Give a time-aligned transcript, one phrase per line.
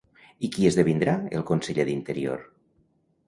[0.47, 2.41] I qui esdevindrà el conseller d'Interior?